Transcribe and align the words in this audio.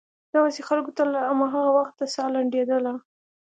دغسې 0.33 0.61
خلکو 0.69 0.91
ته 0.97 1.03
له 1.13 1.19
هماغه 1.29 1.61
وخته 1.77 2.03
سا 2.13 2.23
لنډېدله. 2.35 2.93